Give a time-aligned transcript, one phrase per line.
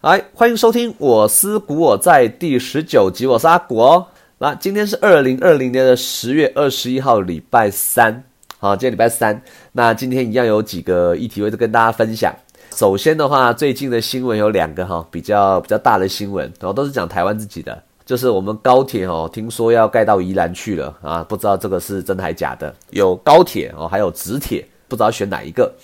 [0.00, 4.06] 来，欢迎收听《我思古我在》第十九集，我是阿古哦。
[4.38, 8.22] 那今天是二零二零年的十月二十一号，礼拜三。
[8.60, 9.42] 好，今天礼拜三。
[9.72, 12.32] 那今天一样有几个议题会跟大家分享。
[12.76, 17.76] 首先的话，最近的新闻有两个哈，比较比较大的新闻，然后都是讲台湾自己的，
[18.06, 22.72] 就是我们高铁哦，听说要盖到宜兰去了啊，不知道这个是真的还假的。
[22.90, 25.74] 有高铁哦，还有直铁，不知道选哪一个。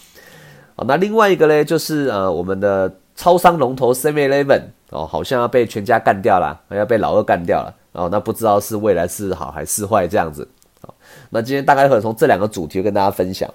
[0.76, 2.88] 好，那另外一个呢，就是呃，我们的。
[3.16, 8.08] 超商龙头 Seven Eleven 哦，好像要被全家干掉了，要被老二干掉了哦。
[8.10, 10.46] 那不知道是未来是好还是坏这样子。
[10.80, 10.94] 好，
[11.30, 13.48] 那今天大概会从这两个主题跟大家分享。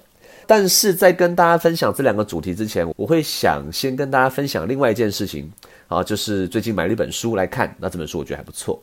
[0.46, 5.48] 但是在跟大家分享这两个主题之前，我会想先跟大家分享另外一件事情
[5.86, 7.72] 啊，就是最近买了一本书来看。
[7.78, 8.80] 那这本书我觉得还不错。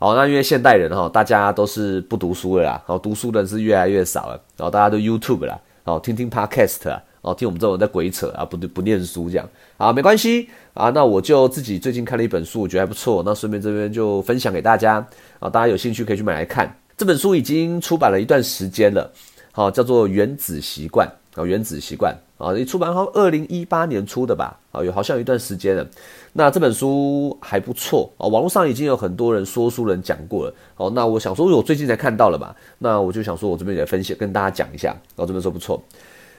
[0.00, 7.00] 好，那因为现代人哈，大家都是不读书了啦，然后读书的人是越来越少了，然后大家都 YouTube 啦，哦，听听 Podcast 啊。
[7.24, 10.90] 哦，听我们这种在鬼扯啊，不不念书这样啊，没关系啊。
[10.90, 13.22] 那我就自己最近看了一本书，我觉得还不错。
[13.24, 15.04] 那顺便这边就分享给大家
[15.40, 16.70] 啊，大家有兴趣可以去买来看。
[16.98, 19.10] 这本书已经出版了一段时间了，
[19.52, 21.08] 好，叫做《原子习惯》
[21.40, 24.60] 啊，《原子习惯》啊，一出版好二零一八年出的吧？
[24.70, 25.86] 啊，有好像有一段时间了。
[26.34, 30.54] 那这本书还不错啊，网络上已经有很多人说书人讲过了。
[30.76, 34.94] 哦，那我想说，我最近才看到了吧，那我就想说我这边也分享跟大家讲一下。
[35.16, 35.82] 哦，这本书不错。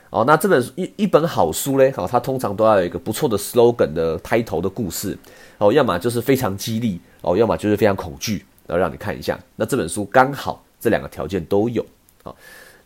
[0.09, 5.17] 哦，那这本一一本好书嘞，好，它通常都要有一个不错的 slogan 的开头的故事，
[5.57, 9.37] 哦，要么就是非常激励，哦，要么就是非常恐惧，然后让你看一下。
[9.55, 11.85] 那这本书刚好这两个条件都有。
[12.23, 12.33] 啊，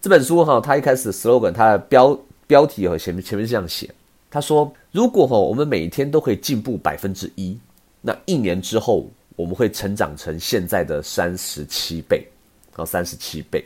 [0.02, 3.90] 这本书哈，它一开始 slogan 它的标标题和前面前面是这样写，
[4.32, 7.56] 他说，如果哈我们每天都可以进步百分之一，
[8.02, 12.26] 那一年之后我们会成长成现在的三十七倍，
[12.76, 13.64] 哦，三十七倍。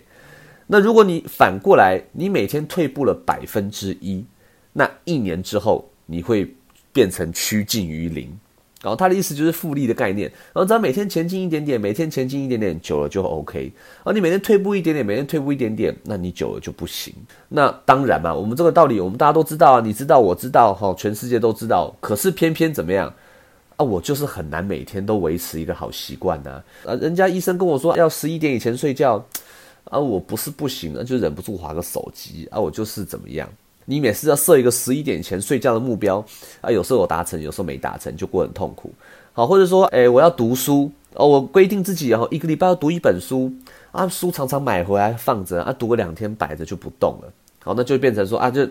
[0.68, 4.26] 那如果你反过来，你每天退步了百分之一，
[4.74, 6.56] 那一年之后你会
[6.92, 8.30] 变成趋近于零。
[8.82, 10.30] 然后他的意思就是复利的概念。
[10.52, 13.72] 然后只要每天前进一点点，每天前进一点点，久了就 OK。
[14.04, 17.14] 而你每天退步一点点，每天退步一点点，那你久了就不行。
[17.48, 21.96] 那当然嘛，我们这个道理我们大家都知道啊，你知道，我知道，哈，全世界都知道。
[22.02, 23.08] 可是偏偏怎么样
[23.78, 23.86] 啊？
[23.86, 26.62] 我就是很难每天都维持一个好习惯呢。
[26.86, 29.26] 啊，人家医生跟我说要十一点以前睡觉。
[29.94, 33.48] 啊，我不是不行，那就忍不住划个手机啊，我就是怎么样？
[33.86, 36.18] 你每次要设一个十一点前睡觉的目标
[36.62, 38.92] 啊，有时候有达成，有时候没达成，就过很痛苦。
[39.34, 43.54] 好，或者说，哎，我要读书哦，我规定自己然后一个礼拜要读一本书
[43.92, 47.32] 啊，书常常买回来放着啊，读个两天摆着就不动了。
[47.64, 48.68] 好，那就变成说啊，就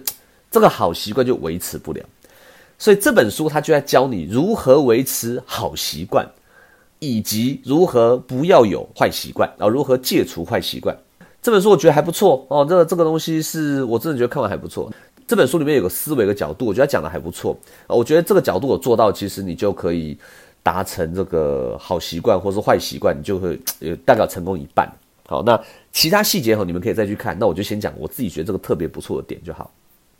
[0.50, 2.04] 这个好习惯就维持不了。
[2.78, 6.28] 所以这本书它就在教你如何维持好习惯。
[7.04, 10.97] 以及如何不要有坏习惯，然后如何戒除坏习惯。
[11.42, 14.88] 这本书我觉得还不错哦，这个这个东西是我真的觉得看完还不错。
[15.26, 17.58] 这本书里面有个思维的角度，我觉得讲的还不错。
[17.88, 20.16] 我觉得这个角度我做到，其实你就可以
[20.62, 24.88] 达成这个好习惯或是坏习惯，你就会呃大概成功一半。
[25.26, 25.60] 好，那
[25.92, 27.36] 其他细节哈，你们可以再去看。
[27.36, 29.69] 那我就先讲我自己觉得这个特别不错的点就好。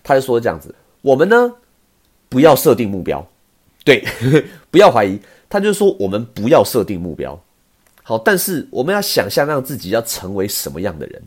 [0.02, 1.52] 他就说这样子，我们呢
[2.28, 3.24] 不要设定目标，
[3.84, 4.04] 对，
[4.72, 5.20] 不要怀疑。
[5.48, 7.38] 他就说：“我们不要设定目标，
[8.12, 11.22] 好，但是我们要想象让自己要成为什么样的人。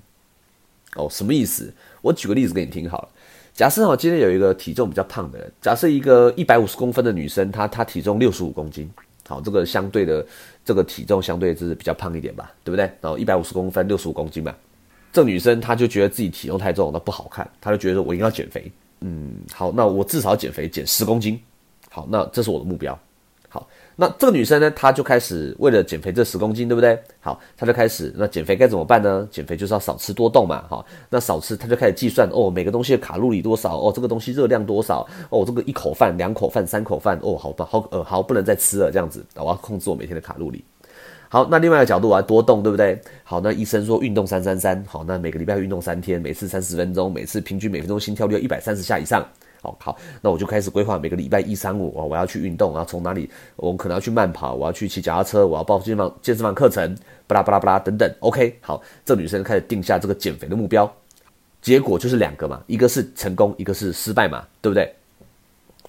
[0.96, 1.73] 哦，什么意思？
[2.03, 3.09] 我举个例子给你听好了。
[3.56, 8.88] 假设哈，今天有一个体重比较胖的人，假设一个一百五十公分的女生，她她体重六十五公斤，
[9.28, 10.24] 好，这个相对的
[10.63, 12.85] 这个体重相对就是比较胖一点吧，对不对？
[13.01, 14.56] 然后一百五十公分，六十五公斤吧，
[15.12, 18.72] 这女生她就觉得自己体重太重，那不好看，她就觉得我应该要减肥。
[19.00, 21.41] 嗯，好，那我至少减肥减十公斤，
[21.90, 22.95] 好，那这是我的目标。”
[23.56, 27.00] 好那这个女生呢，她就开始为了减肥这十公斤，对不对？
[27.22, 29.26] 好，她就开始那减肥该怎么办呢？
[29.32, 40.62] 减肥就是要少吃多动嘛，好，那少吃，她就开始计算哦，每个东西的卡路里多少哦，这个东西热量多少哦，这个一口饭、两口饭、三口饭哦，好吧，好呃好，不能再吃了，这样子，我要控制我每天的卡路里。
[41.30, 43.00] 好，那另外一个角度我要多动，对不对？
[43.24, 49.26] 好，那医生说运动三三三，好，那每个礼拜运动三天，每次三十分钟，每次平均每分钟心跳率一百三十下以上。
[49.66, 56.95] 好好，那我就开始规划每个礼拜一、三、五哦，我要去运动，然后从哪里，我可能要去慢跑，我要去骑脚踏车，我要报健身房健身房课程，
[57.25, 58.07] 巴拉巴拉巴拉等等。
[58.19, 60.92] OK，好，这女生开始定下这个减肥的目标，
[61.62, 64.94] 结果就是两个嘛，一个是成功，一个是失败嘛，对不对？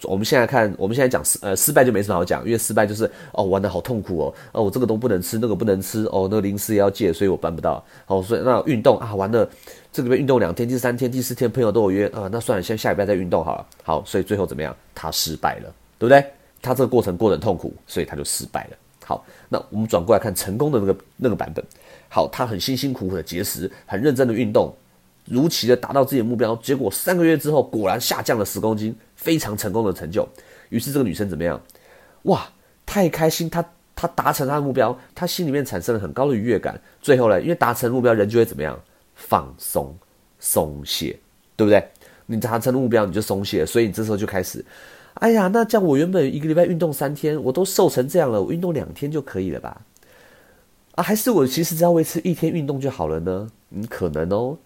[0.02, 7.82] 我们现在看，我们现在讲失呃失败就没什么好讲，因为失败就是哦玩的好痛苦哦，哦我这个都不能吃，那个不能吃哦，那个零食也要戒，所以我办不到。
[8.04, 9.48] 好，所以那运动啊玩的
[9.96, 13.66] 这个月运动两天，第三天、第四天朋友都有约啊，那算了，先下礼拜再运动好了。
[13.82, 14.76] 好，所以最后怎么样？
[14.94, 16.22] 他失败了，对不对？
[16.60, 18.76] 他这个过程过得很痛苦，所以他就失败了。
[19.06, 21.64] 好，那我们转过来看成功的那个那个版本。
[22.10, 24.70] 好，他很辛辛苦苦的节食，很认真的运动，
[25.24, 28.94] 如期的达到自己的目标，结果三个月之后果然下降了十公斤。
[29.14, 30.28] 非常成功的成就，
[30.68, 31.58] 于是这个女生怎么样？
[32.24, 32.46] 哇，
[32.84, 33.64] 太开心，她
[33.94, 36.78] 她达成她的目标，她心里面产生了很高的愉悦感。
[37.00, 38.78] 最后呢，因为达成目标，人就会怎么样？
[39.16, 39.92] 放松、
[40.38, 41.18] 松懈，
[41.56, 41.84] 对不对？
[42.26, 44.64] 你达成目标，你就松懈，所以你这时候就开始，
[45.14, 49.80] 哎呀，那这样我原本一个礼拜运动三天，我都瘦成这样了，我运动两天就可以了吧？
[50.96, 53.50] 啊，还是我其实只要维持一天运动就好了呢？
[53.70, 54.56] 嗯，可能哦。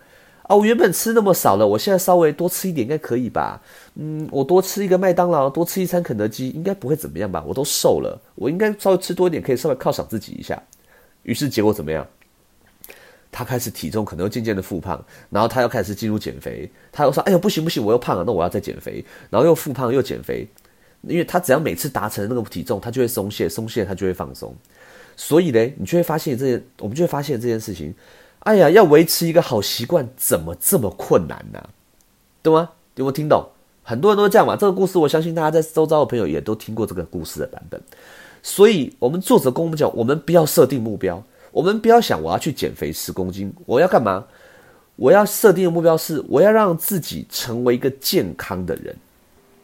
[0.43, 3.63] 啊，我原本吃那么少了，我现在稍微多吃一点应该可以吧？
[3.95, 7.45] 嗯，我多吃一个麦当劳，多吃一餐肯德基，应该不会怎么样吧？
[7.47, 10.61] 我都瘦了，我应该稍微吃多一点，可以稍微犒赏自己一下。
[11.23, 12.07] 于是结果怎么样？
[13.33, 20.49] 他开始体重可能会渐渐的复胖，然后他又开始进入减肥，他又说：“哎呦，不行不行，我又胖了，那我要再减肥。”然后又复胖又减肥，
[21.03, 24.55] 因为他只要每次达成那个体重，他就会松懈，松懈他就会放松。
[25.17, 27.95] 所以呢，你就会发现这件，我们就会发现这件事情。
[28.41, 31.69] 哎呀，要维持一个好习惯，怎么这么困难呢？
[32.43, 32.71] 对吗？
[32.97, 33.47] 有没有听懂？
[33.83, 34.57] 很多人都这样嘛。
[34.57, 37.81] 这个故事，我相信大家在周遭的朋友也都听过这个故事的版本。
[38.43, 44.25] 所以，我们作者跟我们讲，我们不要设定目标，我们不要想我要去减肥十公斤，我要干嘛？
[44.97, 48.95] 我要设定的目标是，我要让自己成为一个健康的人。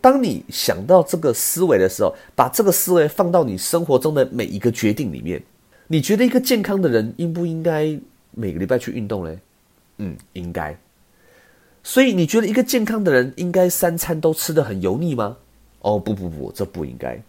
[0.01, 5.43] 当你想到这个思维的时候，把这个思维放到你生活中的每一个决定里面，
[5.89, 7.99] 你觉得一个健康的人应不应该？
[8.31, 9.39] 每个礼拜去运动嘞，
[9.99, 10.79] 嗯，应该。
[11.83, 15.37] 所以你觉得一个健康的人应该三餐都吃的很油腻吗？
[15.81, 17.23] 哦，不不不，这不应该。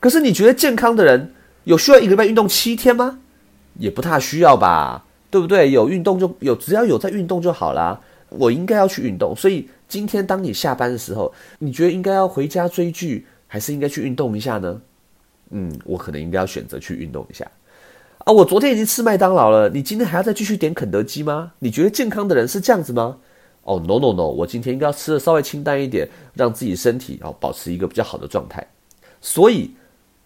[0.00, 1.32] 可是你觉得健康的人
[1.64, 3.20] 有需要一个礼拜运动七天吗？
[3.78, 5.70] 也不太需要吧，对不对？
[5.70, 8.00] 有运动就有，只要有在运动就好啦。
[8.28, 9.34] 我应该要去运动。
[9.36, 14.80] 所以今天当你下班的时候，你觉得应该要回家追剧，还是应该去运动一下呢？
[15.50, 17.46] 嗯，我可能应该要选择去运动一下。
[18.24, 18.32] 啊！
[18.32, 21.52] 我昨天已经吃麦当劳了，你今天还要再继续点肯德基吗？
[21.58, 23.18] 你觉得健康的人是这样子吗？
[23.64, 28.66] 哦，no no no，我今天应该要吃的稍微清淡一点，让自己身体哦保持一个比较好的状态。
[29.20, 29.70] 所以，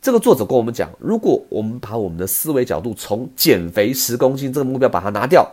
[0.00, 5.50] 这个作者跟我们讲，如果我们把我们的思维角度从减肥十公斤这个目标把它拿掉，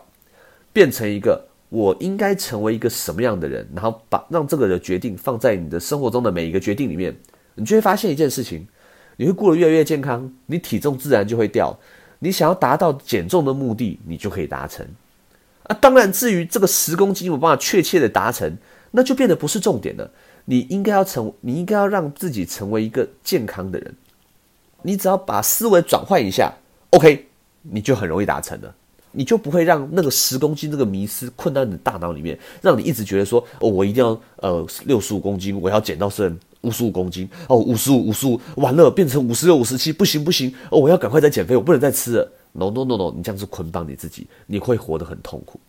[0.71, 7.15] 变成一个我应该成为一个什么样的人，然后把让这个的决定放在你的生活中的每一个决定里面，
[7.55, 8.67] 你就会发现一件事情，
[9.17, 11.77] 你会过得越来越健康，你体重自然就会掉。
[12.19, 14.85] 你想要达到减重的目的，你就可以达成。
[15.63, 18.57] 啊，当然，至于这个十公斤有办法确切的达成，
[18.91, 20.11] 那就变得不是重点了。
[20.45, 23.95] 你应该要成，你应该要让自己成为一个健康的人。
[24.83, 26.53] 你只要把思维转换一下
[26.91, 27.25] ，OK，
[27.63, 28.73] 你就很容易达成了。
[29.15, 36.37] 你就不会让那个十公斤这个迷失困在你的大脑里面，让你一直觉得说，哦，我一定要呃六十五公斤，我要减到剩。
[36.61, 42.31] 五十五公斤哦，五十五五十五，完了变成五十六五十七，不行不行哦，我要赶快再减肥，我不能再吃了。
[42.53, 45.59] No no no no，你这样是捆绑你自己，你会活得很痛苦。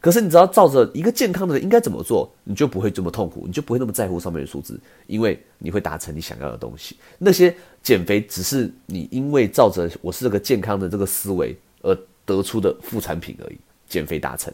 [0.00, 6.96] 可是你只要照着一个健康的人应该怎么做，你就不会这么痛苦，你就不会那么在乎上面的数字，因为你会达成你想要的东西。
[7.18, 13.58] 那些减肥只是你因为照着我是这个健康的这个思维而得出的副产品而已。
[13.88, 14.52] 减肥达成，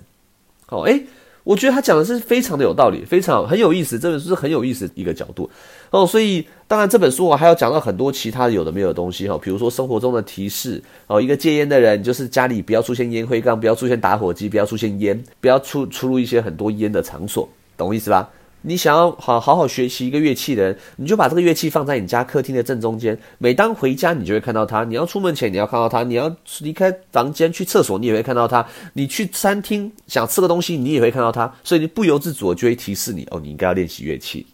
[0.67, 1.01] 好哎。
[1.45, 3.97] 我觉得他讲的是非常的有道理，非常很有意思。
[3.97, 5.49] 这本书是很有意思一个角度
[5.91, 18.29] 哦，所以当然这本书我还要讲到很多其他有的没有的东西哈，比如说生活中的提示哦，一个戒烟的人就是家里不要出现烟灰缸，不要出现打火机，不要出现烟，不要出出入一些很多烟的场所，懂我意思吧？
[18.69, 23.17] 你想要好好好学习一个乐器的人，你就把这个乐器放在你家客厅的正中间。
[23.39, 31.55] 每当回家，你就会看到它；你要出门前，你要看到它；你要离开房间去厕所，你也会看到它；你去餐厅想吃个东西，你也会看到它。
[31.63, 34.45] 所以你不由自主的就会提示你哦，你应该要练习乐器。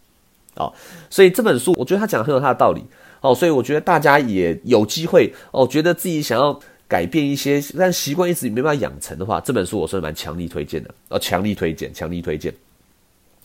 [0.56, 0.70] 哦，
[1.08, 2.84] 所以这本书我觉得他讲的很有他的道理。
[3.22, 10.94] 哦，所以我觉得大家也有机会哦，觉得自己想要改变一些，但习惯一直没办法养成的话，这本书我是蛮强力推荐的。
[11.08, 12.52] 哦，强力推荐，强力推荐。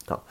[0.05, 0.21] 好。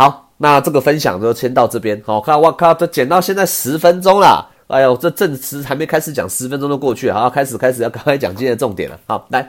[0.00, 2.00] 好，那这个分享就先到这边。
[2.06, 4.48] 好，看我靠，这剪到现在十分钟了。
[4.68, 7.14] 哎呦，这正词还没开始讲，十分钟就过去了。
[7.14, 8.98] 好，开始开始要赶快讲今天的重点了。
[9.06, 9.46] 好，来，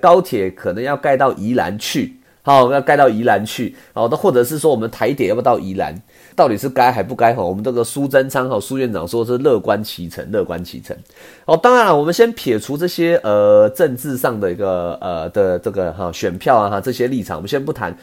[0.00, 2.16] 高铁可能要盖到宜兰去。
[2.42, 3.76] 好，要盖到宜兰去。
[3.92, 5.94] 好，那或者是说我们台铁要不要到宜兰？
[6.34, 7.32] 到底是该还不该？
[7.32, 10.96] 哈，我们这个苏贞昌哈苏院长说是乐观其成，乐观其成。
[11.44, 17.96] 哦，当然了，我们先撇除这些呃政治上的一个呃的这个哈选票啊哈这些立场，我们先不谈。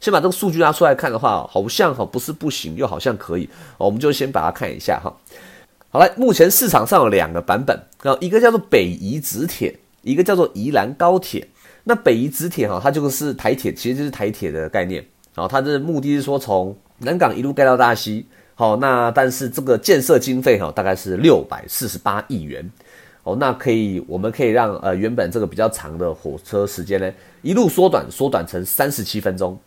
[0.00, 5.12] 先把这个数据拿出来看的话，好像哈不是不行，又好像可以，我们就先把它看一下哈。
[5.90, 11.48] 好了，目前市场上有两个版本，啊，一个叫做北宜直铁，一个叫做宜兰高铁。
[11.84, 15.02] 那北宜直铁哈，它就是台铁，其实就是台铁的概念。
[15.34, 18.26] 然后，它的目的是说从南港一路盖到大溪。
[18.54, 22.70] 好，那但是这个建设经费哈，大概是六百四十八亿元。
[23.22, 29.58] 哦，那可以，我们可以让呃原本这个比较长的火车时间呢，一路缩短，缩短成三十七分钟。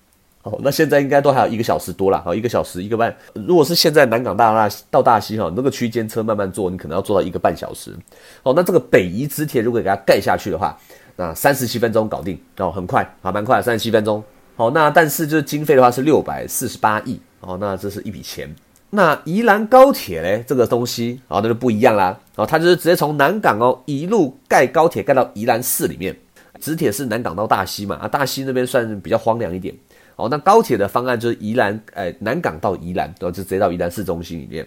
[0.43, 3.15] 哦，那现在应该都还有一个小时多了，好，一个小时一个半。
[3.33, 7.95] 如果是现在南港大大到大溪哈，那个区间车慢慢坐，你可能要坐到一个半小时。
[8.43, 10.75] 哦，那这个北宜直铁如果给它盖下去的话，
[11.15, 14.23] 那三十七分钟搞定哦，很快，好，蛮快，三十七分钟。
[14.55, 18.53] 好，那但是就是经费的话是六百四十八亿，哦，那这是一笔钱。
[18.89, 22.19] 那宜兰高铁嘞，这个东西哦，那就不一样啦。
[22.35, 26.15] 哦，它就是直接从南港哦一路盖高铁盖到宜兰市里面，
[26.59, 29.73] 直铁是南港到大溪嘛，啊，大溪那边算比较荒凉一点。
[30.21, 34.65] 哦，那高铁的方案就是宜兰，哎，南港到宜兰，然后就直接到宜兰市中心里面，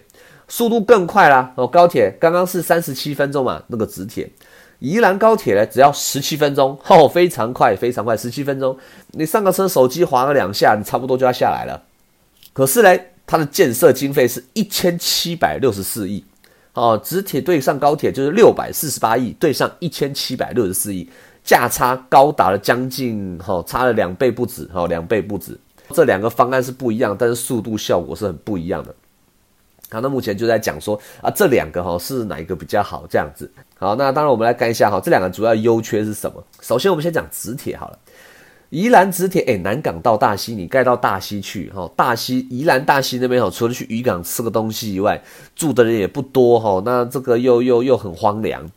[0.49, 1.53] 速度更快啦。
[1.55, 4.29] 哦，高铁刚刚是三十七分钟嘛，那个直铁，
[4.79, 8.77] 宜兰高铁呢只要十七分钟，哦，非常快，非常快，十七分钟，
[9.11, 11.81] 你上个车手机滑了两下，你差不多就要下来了。
[12.51, 16.25] 可是呢，它的建设经费是一千七百六十四亿，
[16.73, 21.09] 哦，直铁对上高铁就是六百四十八亿，对上一千七百六十四亿。
[21.45, 25.57] 价差高达了将近哈，差了两倍不止哈，两倍不止。
[25.93, 28.93] 这两个方案是不一样，但是速度效果是很不一样的。
[29.91, 33.49] 好，那目前就在讲说啊，这两个哈是哪一个比较好这样子。
[33.77, 36.43] 好，那当然我们来看一下哈，这两个主要优缺是什么？
[36.61, 37.99] 首先我们先讲磁铁好了，
[38.71, 45.21] 宜兰磁铁，哎，南港到大溪，你盖到大溪去哈，大溪宜兰大溪那边哈，除了去渔港吃个东西以外，
[45.55, 48.67] 住的人也不多哈，那这个又又又很荒凉。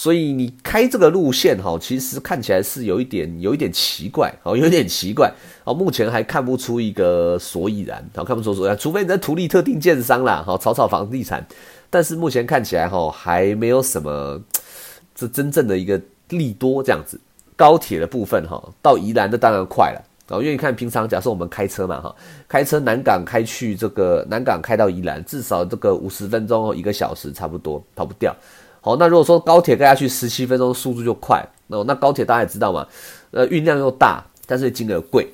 [0.00, 5.30] 所以你开这个路线哈，其实看起来是有一点有一点奇怪 哦，有点奇怪
[5.62, 5.74] 哦。
[5.74, 11.46] 目前还看不出一个所以然，好看不出所以然，除非你在图利特定建商啦，好炒炒房地产。
[11.90, 14.40] 但是目前看起来哈，还没有什么
[15.14, 17.20] 这真正的一个利多这样子。
[17.54, 22.16] 高铁的部分哈，到宜兰的当然快了哦，因为你看平常假设我们开车嘛哈，
[22.48, 28.34] 开车南港开去这个南港开到宜兰，至少这个五十分钟一个小时差不多跑不掉。
[28.82, 31.46] 好，那如果说高铁盖下去十七分钟，速度就快。
[31.66, 32.86] 那那高铁大家也知道嘛，
[33.30, 35.28] 呃，运量又大，但是金额贵，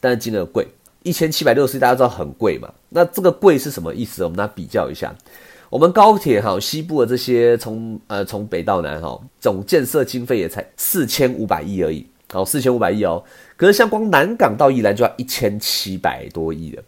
[0.00, 0.66] 但是金额贵，
[1.02, 2.70] 一千七百六十亿，大家知道很贵嘛？
[2.90, 4.22] 那这个贵是什么意思？
[4.22, 5.14] 我们来比较一下，
[5.68, 13.24] 我们高铁哈，西部的这些从呃从北到南哈，总建设经费也才四千五百亿而已，好，四千五百亿哦。
[13.56, 16.82] 可是像光南港到宜兰就要一千七百多亿了。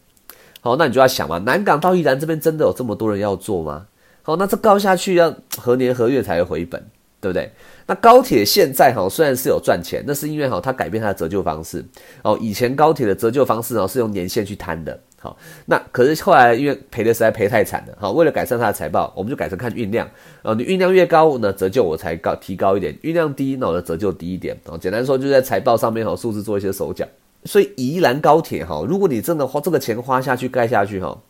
[0.61, 3.87] 好，那你就要想嘛，南港到宜兰这边真的有这么多人要做吗？
[4.23, 6.81] 好，那这高下去要 何年何月才会回本，
[7.21, 7.51] 对不对？
[7.87, 11.85] 那高铁现在哈虽然是有赚钱，那是因为哈它改变它的折旧方式
[12.23, 12.39] 哦。
[12.41, 15.37] 以前高铁的折旧方式哦是用年限去摊的，好，
[15.67, 20.09] 那可是后来因为赔的实在赔太惨了，好，为了改善它的财报，我们就改成看运量
[20.43, 20.55] 哦。
[20.55, 24.57] 你运量越高呢，折旧我才高提高一点；运量低，那我的折旧低一点。
[24.67, 27.05] 哦，简单说就在财报上面哈，数字做一些手脚。
[27.45, 31.21] 所以宜兰高铁哈，如果你真的花这个钱花下去盖下去哈。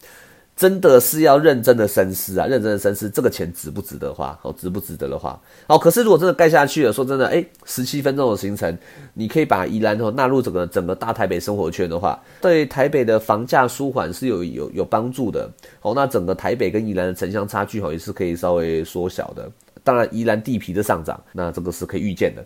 [0.54, 4.38] 真的是要认真的深思啊，认真的深思，这个钱值不值得花？
[4.42, 8.76] 哦，值不值得的话，哦，可是如果真的盖下去了，说真的，哎，十七分钟的行程，
[9.14, 15.50] 你可以把宜兰哦纳入整个整个大台北生活圈的话，对台北的房价舒缓是有有有帮助的。
[15.80, 19.50] 哦，那整个台北跟宜兰的城乡差距哦也是可以稍微缩小的。
[19.82, 22.44] 当然，宜兰地皮的上涨，那这个是可以预见的。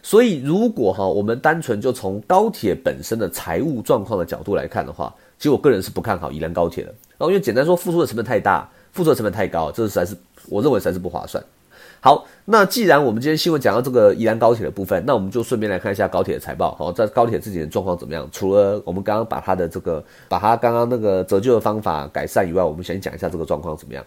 [0.00, 6.94] 所以，如果哈我们单纯就从高铁本身的财务状况的角度来看的话，其实我个人是不看好宜兰高铁的。
[7.18, 10.16] 然后因为简单说，付出的成本太大，付出的成本太高，这实在是
[10.48, 11.42] 我认为实在是不划算。
[12.00, 16.72] 好，那既然我们今天新闻讲到这个宜兰高铁的部分，那我们就顺便来看一下高铁的财报。
[16.76, 18.28] 好，在高铁自己的状况怎么样？
[18.30, 24.04] 除了我们刚刚把它的这个，把它刚刚那个折旧的方法改善以外，我们先讲一下这个状况怎么样。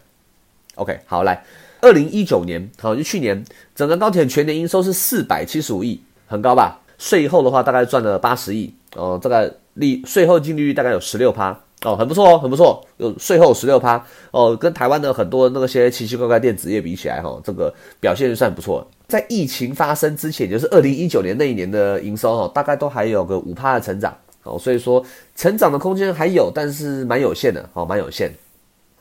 [0.76, 1.44] OK，好，来，
[1.82, 3.44] 二零一九年，好，就去年
[3.76, 6.80] 整个高铁全年营收是四百七十五亿，很高吧？
[6.98, 11.60] 税后的话大概赚了八十亿，哦，大概利税后净利率大概有十六趴。
[11.84, 18.86] 哦，很不错哦，很不错，有税后十六趴哦，跟台湾的很多那些奇奇怪怪电子业比起来，哈，这个表现算不错。
[19.08, 25.04] 在疫情发生之前，就是二零一九年那一年的营收，哈，大概都还有个五趴的成长，哦，所以说
[25.36, 28.32] 成长的空间还有，但是蛮有限的，哦，蛮有限。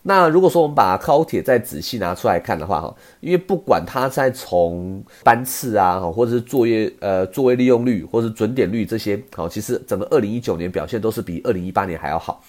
[0.02, 12.42] 那如果说我们把高铁再仔细拿出来看的话，哈，因为不管它在从班次啊，哈或者是作业呃座位利用率，或者是准点率这些，好，其实整个二零一九年表现都是比二零一八年还要好。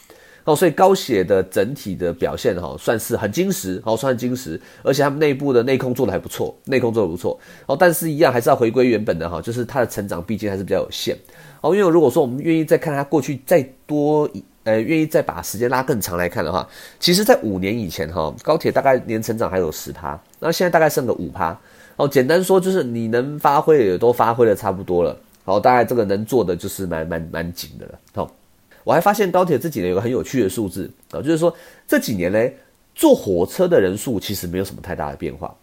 [0.44, 11.16] 哦，所以高铁的整体的表现哈，算是很精实，哦，算精实，而且他们内部的内控做的还不错，内控做的不错，哦，但是一样还是要回归原本的哈，就是它的成长毕竟还是比较有限，
[11.62, 16.68] 哦，因为如果说我们愿意再看它过去再多一，呃，愿意再把时间拉更长来看的话，
[17.00, 21.56] 其实在五年以前哈，高铁大概年成长还有十趴，那现在大概剩个五趴，
[21.98, 28.32] 哦，简单说就是你能发挥的也都发挥的差不多了，好，大概这个能做的就是蛮蛮蛮紧的了，好。
[28.84, 31.56] 我还发现高铁这几年有个很有趣的数字啊，就是说
[31.88, 32.40] 这几年呢，
[32.96, 35.56] 坐火车的人数其实没有什么太大的变化，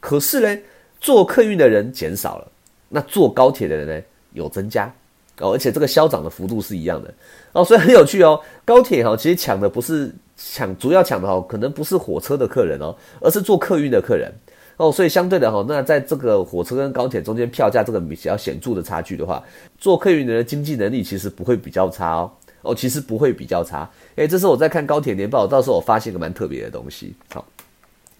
[0.00, 0.62] 可是呢，
[1.00, 2.48] 坐客运的人减少了，
[2.88, 4.92] 那坐高铁的人呢有增加，
[5.38, 7.12] 哦，而且这个消涨的幅度是一样的
[7.52, 8.40] 哦，所以很有趣哦。
[8.64, 14.32] 高铁哈，其实抢的不是抢，主要抢的哈，可能不是火车的客人哦，而是坐客运的客人
[14.76, 14.90] 哦。
[14.90, 19.42] 所以相对的哈，那在这个火车跟高铁中间票价这个比较显著的差距的话，
[19.78, 22.30] 坐客运的经济能力其实不会比较差哦。
[22.64, 23.88] 哦，其实不会比较差。
[24.16, 27.14] 诶，这是我在看高铁年报，到时候我发现个蛮特别的东西。
[27.32, 27.44] 好，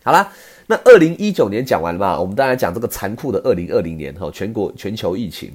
[0.04, 0.30] 好啦，
[0.66, 5.50] 那二零一九年讲完了嘛，我们当然讲这个残酷的二零二零年哈，全国全球疫情。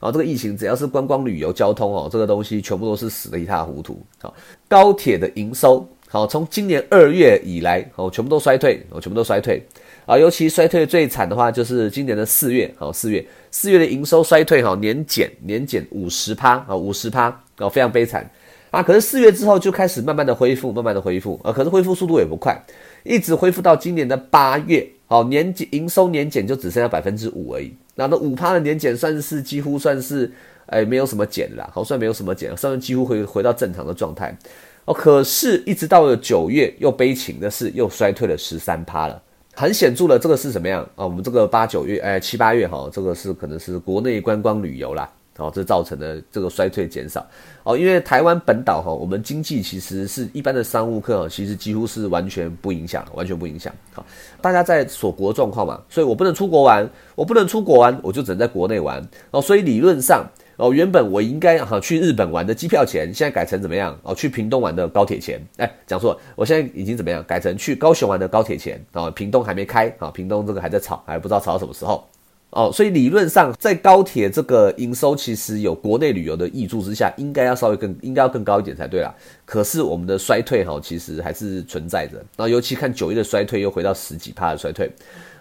[0.00, 4.02] 啊，这个疫情只要是观光旅游交通哦，这个东西全部都是死的一塌糊涂。
[4.18, 4.34] 好，
[4.66, 9.62] 高铁的营收，好，从今年二月以来，哦，全部都衰退，哦，全部都衰退。
[10.06, 17.28] 啊，尤其衰退最惨的话，就是今年的四月，好，四月，四月的营收衰退，哈，年减年减五十趴，啊，五十趴，
[17.60, 18.28] 哦，非常悲惨。
[18.70, 22.56] 啊，可是四月之后就开始慢慢的恢复，慢慢的恢复，啊，可是恢复速度也不快，
[23.02, 27.74] 一直恢复到今年的八月，好，年减营收年减就只剩下百分之五而已。
[27.96, 30.30] 那那五趴的年减算是几乎算是，
[30.66, 34.36] 哎，没有什么减啦，好，算没有什么减，算是几乎回回到正常的状态。
[34.84, 39.20] 哦，可是，一直到了九月，又悲情的是又衰退了十三趴了，
[39.54, 41.04] 很显著的，这个是什么样啊？
[41.04, 45.10] 我们这个八九月，哎，七八月哈，这个是可能是国内观光旅游啦。
[45.40, 47.26] 哦，这造成的这个衰退减少
[47.62, 53.74] 哦，因为台湾本岛哈，我们经济其实是一般的商务客，其实几乎是完全不影响，完全不影响。
[53.94, 54.04] 好，
[54.42, 59.40] 大家在锁国状况嘛，所以我不能出国玩，我不能出国玩，我就只能在国内玩哦。
[59.40, 60.24] 所以理论上
[60.56, 63.98] 哦，原本我应该哈去日本玩的机票钱，现在改成怎么样？
[64.02, 65.40] 哦，去屏东玩的高铁钱。
[65.56, 67.24] 哎，讲错，我现在已经怎么样？
[67.24, 68.78] 改成去高雄玩的高铁钱。
[68.92, 72.06] 哦，屏东还没开啊，屏东这个还在炒，还不知道炒到什么时候。
[72.50, 79.14] 哦，所以理论上，在高铁这个营收其实有国内旅游的益助之下，应该要稍微更应该要更高一点才对啦。
[79.44, 82.16] 可是我们的衰退哈，其实还是存在着。
[82.36, 84.90] 然后尤其看九月的衰退，又回到十几趴的衰退。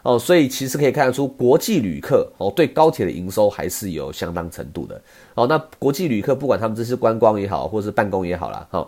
[0.04, 5.02] 哦，所以其实可以看得出，国际旅客哦对高铁的营收还是有相当程度的。
[5.34, 8.88] 哦，那国际旅客不管他们这是观光也好，或是办公也好啦，哈，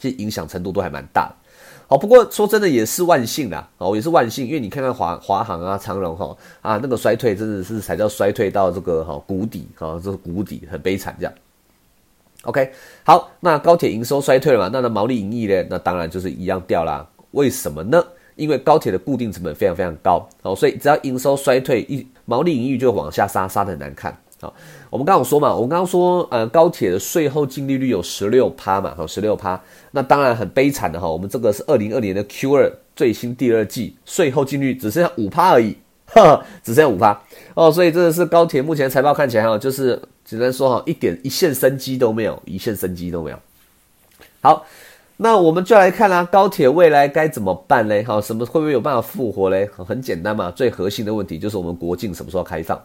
[0.00, 1.32] 其实影响程度都还蛮大。
[1.86, 11.32] 好，不过说真的也是万幸啦，哦，也是万幸，因为你看看华华航啊、长荣哈啊，那个衰退真的是才叫衰退到这个哈谷底啊，这是谷底，很悲惨这样。
[12.42, 12.72] OK，
[13.04, 15.66] 好，那高铁营收衰退了嘛，那那毛利盈利呢？
[15.70, 17.06] 那当然就是一样掉啦。
[17.30, 18.02] 为什么呢？
[18.36, 24.16] 因为高铁的固定成本非常非常高，哦，所以只要营收衰退，一毛利盈利就往下杀，杀的很难看。
[24.40, 24.52] 好，
[24.94, 31.08] 我们刚刚说嘛，我们刚刚说，呃，高铁的税后净利率有十六趴嘛，哈，十六趴，那当然很悲惨的哈。
[31.10, 35.76] 我们这个是二零二年的 Q 二最新第二季税后净率只剩下五趴而已，
[36.06, 37.20] 哈，只剩下五趴
[37.54, 43.38] 哦，所以这个是高铁目前财报看起来哈，就是只能说哈，一点一线生机都没有，一线生机都没有。
[44.42, 44.64] 好，
[45.16, 48.04] 那我们就来看啦，高铁未来该怎么办嘞？
[48.04, 49.68] 哈，什么会不会有办法复活嘞？
[49.76, 52.80] 很简单嘛，最核心的问题就是我们国境什么时候开放。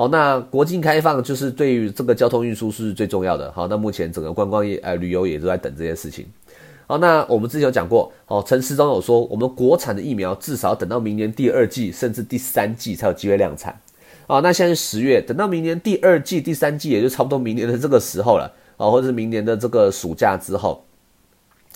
[0.00, 3.52] 好，那国境开放就是对于这个交通运输是最重要的。
[3.52, 6.26] 好，那目前整个观光业、呃旅游也都在等这件事情。
[6.86, 13.78] 好，那我们之前有讲过，哦，陈时中有说，我们国产的疫苗至少等到明年第二季甚至第三季才有机会量产。
[14.26, 18.50] 啊，那现在是十月，等到明年第二季、第三季，也就差不多明年的这个时候了。
[18.78, 20.82] 啊，或者是明年的这个暑假之后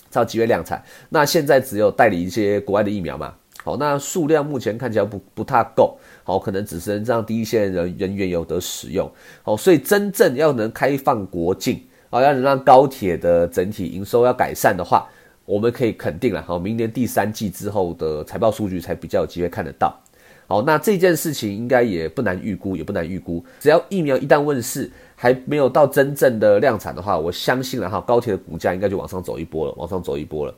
[0.09, 0.83] 才有机会量产。
[1.09, 3.35] 那现在只有代理一些国外的疫苗嘛。
[3.63, 5.95] 好，那数量目前看起来不不太够。
[6.25, 9.09] 好，可能只是让第一线人人员有得使用。
[9.43, 15.07] 好，所以真正要能开放国境，啊，要能让高铁的整体营收要改善的话，
[15.45, 16.41] 我们可以肯定了。
[16.41, 19.95] 好，明年第三季之后的财报数据才比较有机会看得到。
[20.47, 23.43] 好，那这件事情应该也不难预估，也不难预估。
[23.59, 30.53] 只要疫苗一旦问世，还没有到真正的量产的话，我相信了哈，高铁的股价应该就往上走一波了，往上走一波了。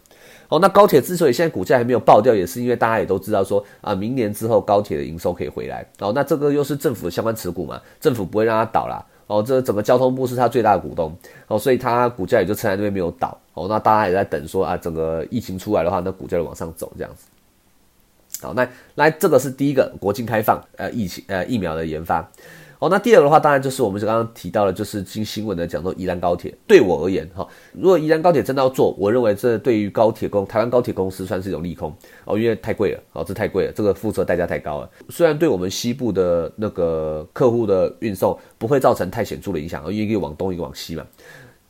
[0.50, 5.86] 哦，那高铁之所以现在股价还没有爆掉，也是因为大家也都知道说啊，明年之后高铁的营收可以回来。
[6.00, 9.06] 哦，那这个又是政府的相关持股嘛，政府不会让它倒啦。
[9.28, 11.14] 哦，这整个交通部是它最大的股东。
[11.48, 13.38] 哦，所以它股价也就撑在那边没有倒。
[13.54, 17.28] 哦，那大家也在等说啊，整个疫情出来的话，那股价就往上走这样子。
[18.42, 22.26] 好，那来这个是第一个国境开放，呃，疫情呃疫苗的研发。
[22.80, 26.54] 哦，那第二的话，当然就是我们刚刚提到的，就是新新闻的讲说宜兰高铁。
[26.68, 31.92] 对我而言，哈，如果宜兰高铁真的要做，我认为这对于高铁公台湾高铁公司算是一种利空
[32.26, 34.90] 哦，因为太贵了，哦，这太贵了，这个付出代价太高了。
[35.10, 41.04] 虽然对我们西部的那个客户的运送不会造成太显著的影响，因为一个往东，一个往西嘛，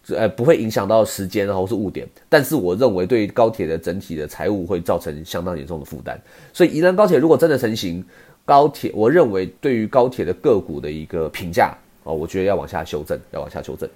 [0.10, 2.06] 呃，不会影响到时间，然后是误点。
[2.28, 6.22] 但是我认为对高铁的整体的财务会造成相当严重的负担。
[6.52, 8.04] 所以宜兰高铁如果真的成型，
[8.48, 13.90] 高铁，我认为对于高铁的个股的一个评价哦，我觉得要往下修正，要往下修正。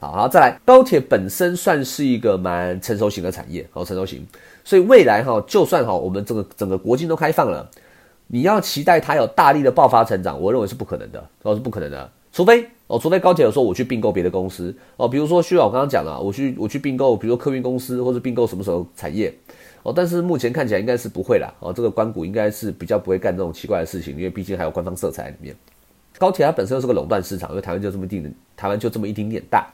[0.00, 4.26] 好，好，再来，高铁本身算是一个蛮成熟型的产业，好，成熟型，
[4.64, 7.70] 所以未来哈，就算哈我们这个整个国境都开放了，
[8.26, 12.10] 你要期待它有大力的爆发成长，我认为是不可能的，哦，是不可能的。
[12.32, 19.32] 除非哦，除非高铁有说我去并购别的公司哦，比如说需要我刚刚讲了，我去我去并购，比如说客运公司或者并购什么时候产业
[19.86, 25.54] 哦，但是目前看起来应该是不会啦哦，这个关谷应该是比较不会干这种奇怪的事情，因为毕竟还有官方色彩里面。
[26.18, 29.64] 高铁它本身又是个垄断市场，因为台湾就这么定，台湾就这么一丁点大。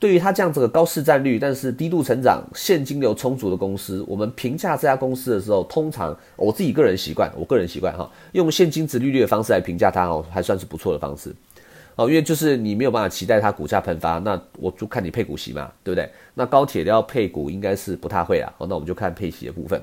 [0.00, 11.32] 对于它这样子的高市占率，但是低度成长、现金流充足的公司，我们评价这家公司的时候，通常我自己个人习惯，我个人习惯哈，用现金值利率的方式来评价它哦，还算是不错的方式
[11.96, 16.08] 哦，因为就是你没有办法期待它股价喷发，那我就看你配股息嘛，对不对？
[16.34, 19.82] 那高铁要配股应该是不太会啊，哦，那我们就看配息的部分。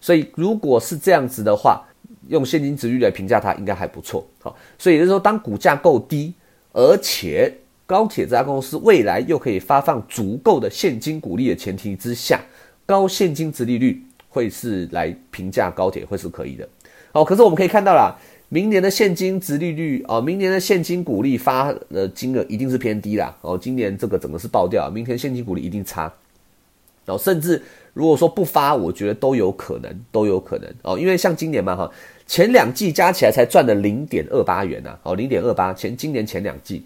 [0.00, 1.82] 所以如果是这样子的话，
[2.28, 4.26] 用现金值率来评价它应该还不错。
[4.40, 6.34] 好，所以就是说，当股价够低，
[6.72, 7.52] 而且
[7.86, 12.40] 高铁这家公司未来又可以发放足够的现金股利的前提之下，
[12.84, 16.68] 高现金值利率会是来评价高铁会是可以的。
[17.12, 18.16] 好，可是我们可以看到啦，
[18.52, 23.34] 明年的现金值利率哦，明年的现金股利发的金额一定是偏低啦。
[23.40, 26.02] 哦，今年这个整个是爆掉，明天现金股利一定差。
[27.06, 27.62] 然后甚至
[27.94, 31.90] 如果说不发，我觉得都有可能，都有可能哦，因为像今年嘛哈，
[32.26, 36.84] 前两季加起来才赚了零点二八元呐，哦，零点二八前今年前两季。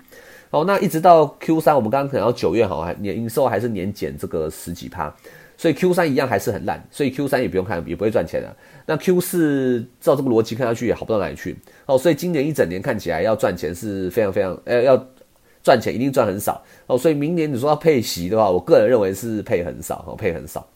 [0.50, 5.12] 哦，那一直到 Q 三，我们刚刚可能到九月，好还年营收还是年减这个十几趴，
[5.57, 8.57] 所以 Q 三一样还是很烂，所以 Q 三也不用看，也不会赚钱的。
[8.85, 11.57] 那 Q 四照这个逻辑看下去也好不到哪里去。
[11.87, 15.07] 哦，所以今年一整年看起来要赚钱是非常非常，呃，要
[15.62, 16.62] 赚钱一定赚很少。
[16.87, 20.66] 哦，所以明年你说要配息的话，我个人认为是配很少，哦，配很少。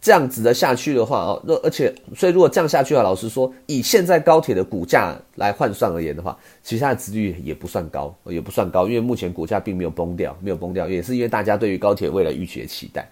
[0.00, 13.06] 这样子的下去的话，哦，那而且，所以如果这样下去的话，老实说，以现在高铁的股价来换算而言的话，其实它的值率也不算高，也不算高，因为目前股价并没有崩掉，没有崩掉，也是因为大家对于高铁未来预期的期待，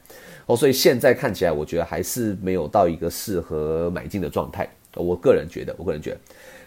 [0.48, 4.68] 哦，所以现在看起来，我觉得还是没有到一个适合买进的状态。
[4.94, 6.18] 我个人觉得，我个人觉得，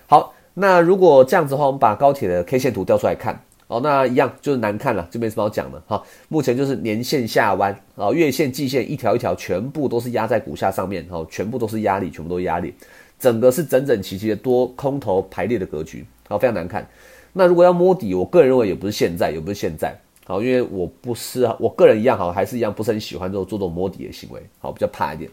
[0.07, 3.43] 好，那如果这样子的话，我们把高铁的 K 线图调出来看。
[3.67, 6.03] 哦，那一样就是难看了，就没什么好讲的哈。
[6.27, 12.73] 目前就是年线下弯啊，月线、季线一条一条全部都是压在股下上面，哈，全部都是压力，全部都是压力，
[13.17, 16.85] 整个是整整齐齐的多空头排列的格局，好，非常难看。
[17.31, 19.97] 那如果要摸底，我个人认为也不是现在，也不是现在，
[20.31, 25.29] 好，因为我不是我个人一样，好，还是一样不是很喜欢这种做这种摸底的行为，好，比较怕一点。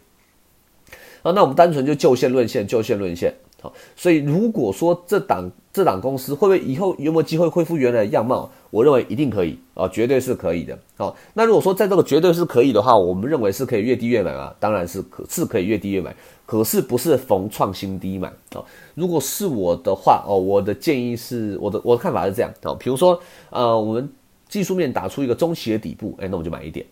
[1.22, 3.32] 好，那我们单纯就就线论线，就线论线。
[3.62, 8.50] 好，所以如果说这档这档公司会不会以后有没有机会恢复原来的样貌？
[8.70, 10.76] 我认为一定可以啊，绝对是可以的。
[10.96, 14.52] 好，那如果说在这个绝对是可以的话，我们认为是可以越低越买啊？
[14.58, 18.62] 当然是可，是可以越低越买，可是不是逢创新低买啊。
[18.94, 23.18] 如果是我的话哦，我的建议是，我的我的看法是这样啊，比如说
[23.50, 24.08] 呃，我们
[24.48, 26.86] 技术面打出一个中期的底部，哎，那我就买一点。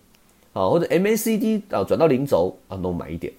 [0.52, 3.32] 啊，或者 MACD 啊转到零轴啊，那我买一点，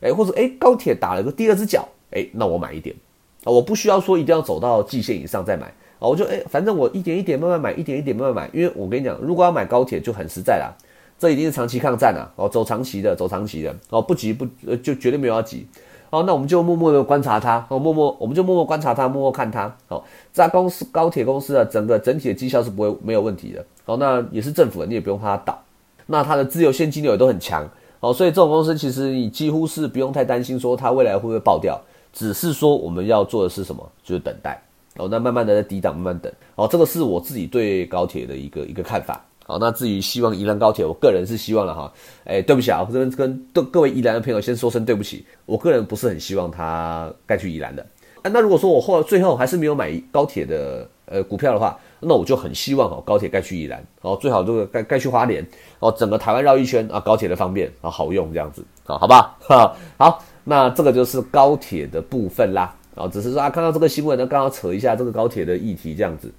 [0.00, 1.88] 哎，或者哎高铁打了个第二只脚。
[2.10, 2.96] 哎，那我买一点。
[3.44, 5.66] 啊，我不需要说一定要走到季线以上再买。
[5.66, 10.74] 啊，我就哎，反正我一点一点慢慢买，一点一点慢慢买，因为我跟你讲，如果要买高铁就很实在啦，
[11.18, 15.66] 这一定是长期抗战啊，哦，走长期的，走长期的，哦，不急不，就绝对没有要急，
[16.10, 25.62] 哦，那我们就默默的观察它，哦，默默我们就默默观察它，默默看它，哦，这家公司高铁公司的整个整体的绩效是不会没有问题的，哦，那也是政府的，你也不用怕它倒，
[26.06, 27.68] 那它的自由现金流也都很强，
[28.00, 31.80] 哦，所以这种公司其实你几乎是不用太担心说它未来会不会爆掉。
[32.10, 33.86] 只是说我们要做的是什么？
[34.02, 34.60] 就是等待
[34.96, 35.06] 哦。
[35.10, 36.66] 那慢慢的在抵挡，慢慢等哦。
[36.66, 39.22] 这个是我自己对高铁的一个一个看法。
[39.48, 41.90] 好，那至于希望宜兰高铁，我个人是希望了哈。
[42.24, 45.24] 哎，对不起啊，我这边跟各各位宜兰的朋友先说声对不起。
[45.46, 47.84] 我个人不是很希望他盖去宜兰的。
[48.24, 55.42] 那如果说我后来最后还是没有买高铁的呃股票的话，那我就很希望哦高铁盖去宜兰哦，最好这个盖盖去花莲
[55.78, 60.22] 哦，整个台湾绕一圈啊，高铁的方便啊，好用这样子啊，好吧哈好。
[60.44, 66.30] 那这个就是高铁的部分啦，啊，只是说啊，看到这个新闻呢，刚好扯一下这个高铁的议题这样子。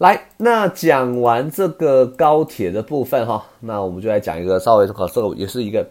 [0.00, 5.86] 来，那讲完这个高铁的部分哈，那我们就来讲一个稍微这个也是一个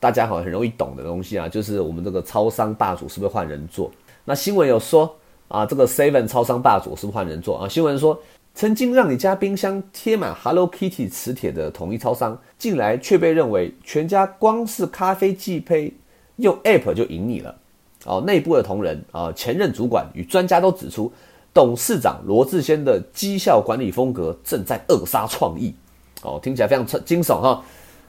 [0.00, 3.88] 大家好像很容易懂的东西啊，就是我们这个超商霸主是不是换人做？
[4.24, 5.14] 那新闻有说
[5.46, 7.68] 啊，这个 Seven 超商霸主是不是换人做啊？
[7.68, 8.20] 新闻说，
[8.52, 15.94] 曾经让你家冰箱贴满 Hello Kitty 磁铁的统一超商，近来却被认为全家光是咖啡寄配。
[16.38, 17.54] 用 App 就赢你了，
[18.06, 21.12] 哦，内部的同仁啊，前任主管与专家都指出，
[21.54, 25.74] 董事长罗志先的绩效管理风格正在扼杀创意，
[26.22, 27.62] 哦，听起来非常惊悚哈。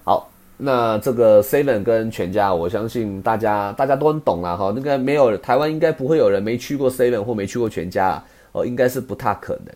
[0.04, 4.72] 好，那这个 Seven 跟全家，我相信大家大家都很懂啦哈。
[4.76, 9.76] 那个没有台湾应该不会有人没去过 Seven 或没去过全家哦，应该是不太可能。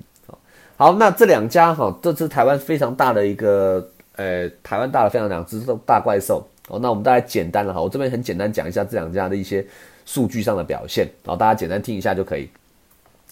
[0.77, 6.47] 好，那这两家哈，这是台湾非常大的一个，呃，台湾大的非常两只大怪兽。
[6.69, 9.65] 哦，那我们大家简单了哈，我这边很简单讲一下这两家的一些
[10.05, 12.47] 数据上的表现，然后大家简单听一下就可以。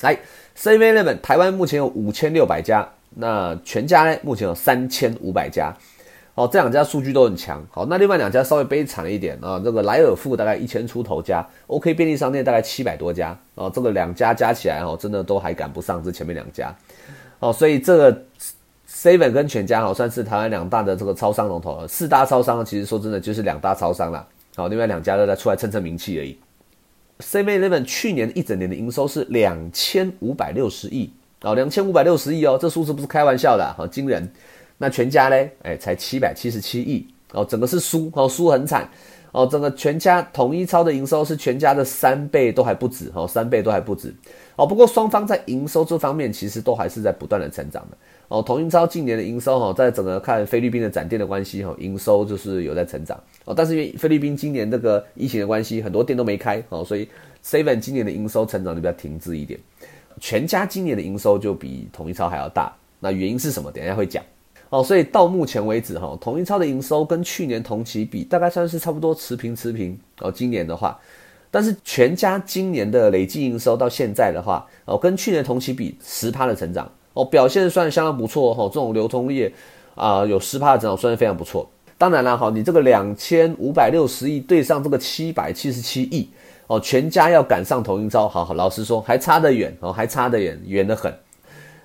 [0.01, 0.17] 来
[0.57, 5.73] ，Seven Eleven 台湾目前有五千六百家，那全家呢目前有三千五百家。
[6.35, 7.65] 哦，这两家数据都很强。
[7.71, 9.57] 好，那另外两家稍微悲惨了一点啊。
[9.63, 13.33] 这个莱尔富大概一千出头家，OK 便利商店大概七百多家。
[13.55, 16.75] 哦，这个两家加起来哦，真的都还赶不上这前面两家。
[17.39, 18.23] 哦，所以这个
[18.85, 21.87] Seven 跟全家哦，算是台湾两大的这个超商龙头了。
[21.87, 24.27] 四大超商其实说真的就是两大超商了。
[24.57, 26.37] 好，另外两家都在出来蹭蹭名气而已。
[27.19, 31.09] Seven Eleven 去年一整年的营收是两千五百六十亿。
[31.41, 34.27] 哦，两千五百六十亿哦，这数字不是开玩笑的，好惊人。
[34.77, 38.89] 那全家嘞，哎，才七百七十七亿哦，整个是输哦，输很惨
[39.31, 44.13] 哦，整个全家统一超的营收是全家的三倍都还不止哦，三倍都还不止
[44.55, 44.65] 哦。
[44.65, 47.97] 不过双方在营收这方面其实都还是在不断的成长的
[48.27, 48.41] 哦。
[48.41, 53.53] 统一超近年的营收哈，在整个看菲律宾的展店的关系哈，营收就是有在成长哦。
[53.55, 57.07] 但是因为菲律宾今年这个疫情的关系，很多店都没开哦，所以
[57.43, 59.59] Seven 今年的营收成长就比较停滞一点。
[60.19, 63.71] 全家今年的营收就比统一超还要大，那原因是什么？
[63.71, 64.23] 等一下会讲。
[64.69, 69.97] 哦，所以到目前为止，哈，统一超的营收跟去年同期比，大概算是差不多持平持平。
[70.21, 70.99] 哦，今年的话，
[71.51, 79.51] 但是全家今年的累计营收到现在的话，哦，跟去年同期比十趴的成长，哦，表现算相当不错，哈，这种流通业
[79.95, 81.67] 啊，有十趴的增长，算是非常不错。
[81.97, 86.29] 当然了，哈，你这个两千五百六十亿对上这个七百七十七亿，
[86.67, 91.11] 哦，全家要赶上统一超，好好老实说，还差得远，哦，还差得远，远得很。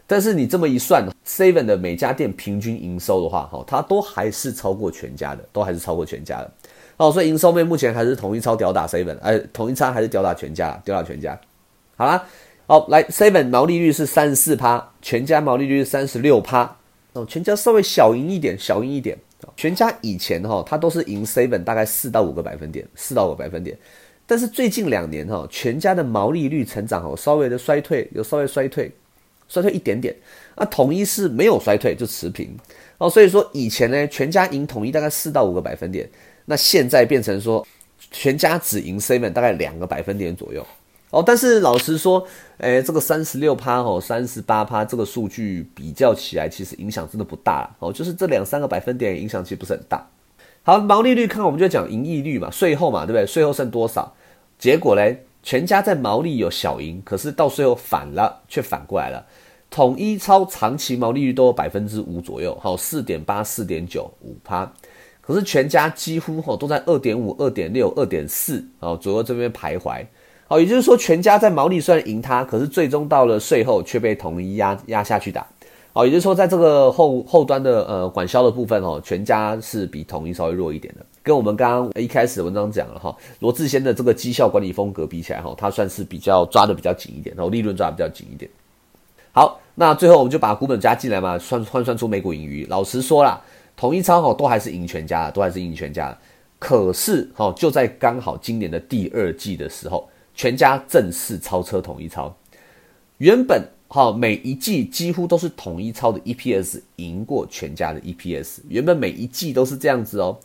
[0.06, 6.50] 但是你这么一算，seven 的每家店平均营收的话，哈，它都还是超过全家的，都还是超过全家的。
[6.96, 11.38] 哦，所以营收面目前还是统一超吊打 seven，哎，统一超还是吊打全家，吊打全家。
[11.96, 12.24] 好啦，
[12.70, 16.76] 好来，seven 毛利率是三十四趴，全家毛利率是三十六趴。
[17.14, 19.18] 哦，全家稍微小赢一点，小赢一点。
[19.56, 23.76] 全家以前哈，它都是赢 seven 大概四到五个百分点，四到五个百分点。
[24.24, 28.88] 但是最近两年哈，全家的毛利率成长哦，稍微的衰退，有稍微衰退。
[29.48, 30.14] 衰退一点点，
[30.54, 32.56] 那统一是没有衰退就持平
[32.98, 36.08] 哦，所以说以前呢，全家赢统一大概四到五个百分点，
[36.44, 37.66] 那现在变成说
[38.12, 40.64] 全家只赢 seven 大概两个百分点左右
[41.10, 41.22] 哦。
[41.24, 42.26] 但是老实说，
[42.58, 50.08] 诶，这个三十六趴哦，三十八趴这个数据比较起来，其实影响真的不大哦，就是这两三个百分点影响其实不是很大。
[50.62, 53.26] 好，毛利率看我们就讲盈利率嘛，税后嘛，对不对？
[53.26, 54.14] 税后剩多少？
[54.58, 59.24] 结果嘞，全家在毛利有小赢，可是到税后反了，却反过来了。
[59.70, 64.70] 统一超长期毛利率都有百分之五左右，好四点八、四点九、五趴，
[65.22, 70.04] 可是全家几乎哈都在二点五、二点六、二点四哦左右这边徘徊，
[70.50, 75.46] 好，也就是说全家在毛利虽然赢他，可是最终到了税后却被统一压压下去打，
[75.92, 88.50] 好，也就是说在这个后后端的呃管销的部分哦，全家是比统一稍微弱一点的，跟我们刚刚一开始文章讲了哈，罗志先的这个绩效管理风格比起来哈，他算是比较抓的比较紧一点，然后利润抓的比较紧一点。
[89.30, 92.66] 好，那最后我们就把股本加进来嘛，算换算出每股盈余。
[92.66, 93.40] 老实说啦，
[93.76, 96.12] 统一超哈都还是赢全家，都还是赢全家。
[96.58, 100.08] 可是哈，就在刚好今年的第二季的时候，
[100.40, 102.34] 全家正式超车统一超。
[103.18, 110.40] 原本哈每一季几乎都是统一超的 EPS 赢过全家的 EPS，原本每一季都是这样子哦。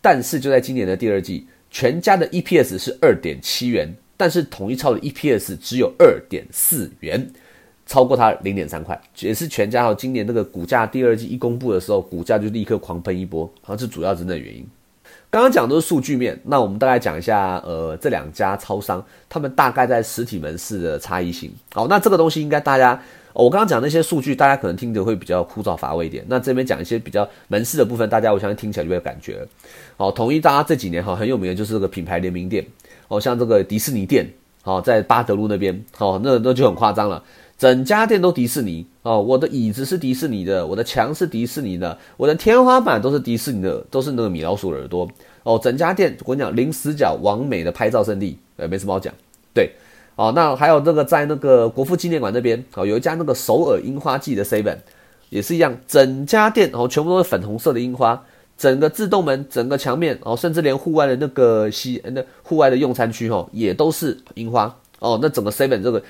[0.00, 7.28] 但是就在今年的第二季，全家的 EPS 是二点七元，但是统一超的 EPS 只有二点四元。
[7.86, 14.64] 超过它零点三块，也是全家哈今年这个股价第二季一公布的时候，股价就立刻狂喷一波，好像是主要真的原因。
[15.30, 21.52] 刚刚讲都是数据面，那我们大概讲一下，呃，这两家超商他们大概在实体门市的差异性。
[21.72, 23.00] 好，那这个东西应该大家，
[23.32, 26.24] 我刚刚讲那些数据，大家可能听着会比较枯燥乏味一点。
[26.26, 29.46] 那这边讲一些比较门市的部分，大家我相信听起来就有感觉。
[29.96, 32.66] 好，统一大家这几年哈很有名的就是这个品牌联名店，
[33.06, 34.28] 哦，像这个迪士尼店，
[34.62, 37.22] 好，在巴德路那边，好，那那就很夸张了。
[37.60, 45.06] 整家店都迪士尼哦，我的椅子是迪士尼的，我的墙是迪士尼的，我的天花板都是迪士尼的，都是那个米老鼠耳朵
[45.42, 45.60] 哦。
[45.62, 49.12] 整家店我跟你讲，零死角完美的拍照圣地，呃，没什么好讲。
[49.52, 49.72] 对，
[50.16, 54.78] 哦，那还有那个在那个国父纪念馆那边哦，有一家那个首尔樱花季的 seven，
[55.28, 58.24] 也是一样，整家店哦全部都是粉红色的樱花，
[58.56, 65.18] 整个自动门、整个墙面哦，甚至连户外的那个西那户外的用餐区哦，也都是樱花哦。
[65.20, 66.02] 那整个 seven 这个。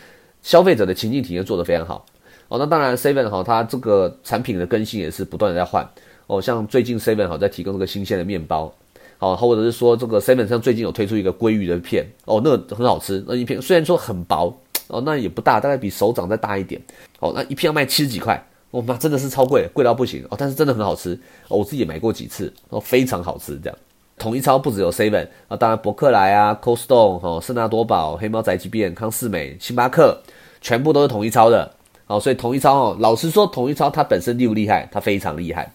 [0.43, 2.05] 消费者的情境体验做得非常好。
[2.49, 5.89] 哦，那当然 Seven 哈，它这个产品的更新也是不断的在换。
[6.27, 8.73] 哦，像最近 Seven 哈在提供这个新鲜的面包，
[9.19, 12.07] 好，或者是说这个 Seven 上最近有推出一个鲑鱼的片。
[12.25, 14.53] 哦，那很好吃，那一片虽然说很薄
[14.89, 16.81] 哦，那也不大，大概比手掌再大一点。
[17.21, 20.25] 哦，那一片要卖七十几块，哦，那真的是超贵，贵到不行。
[20.31, 21.15] 哦，但是真的很好吃
[21.49, 23.79] 哦，我自己也买过几次哦，非常好吃这样。
[24.21, 30.21] 统一超不只有 Seven 啊，当然伯克莱啊、Cold Stone 哦、圣纳多宝、黑猫宅急便、康士美、星巴克，
[30.61, 31.73] 全部都是统一超的。
[32.05, 34.87] 好，所以统一超哦，老实说，统一超它本身厉不厉害？
[34.93, 35.73] 它非常厉害。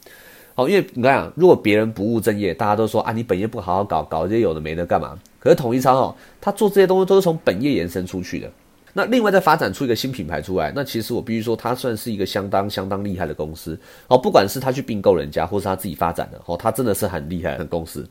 [0.53, 5.17] 好，因为你看，如果别人不务正业，大家都说啊，你本业不好好搞，搞这些有的没的干嘛？
[5.39, 8.51] 可是统一超哦，它做这些东西都是从本业延伸出去的。
[8.93, 13.77] 那另外再发展出一个新品牌出来，那其实我必须说，它算是一个相当相当厉害的公司
[14.07, 14.17] 哦。
[14.17, 18.07] 不管是他去并购人家，或是他自己发展的哦，他真的是很厉害的公司。